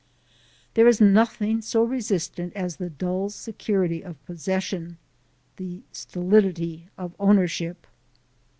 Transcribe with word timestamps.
There 0.73 0.87
is 0.87 0.99
nothing 0.99 1.61
so 1.61 1.83
resistant 1.83 2.53
as 2.55 2.77
the 2.77 2.89
dull 2.89 3.29
security 3.29 4.01
of 4.03 4.25
possession 4.25 4.97
the 5.57 5.83
stolidity 5.91 6.89
of 6.97 7.13
ownership! 7.19 7.85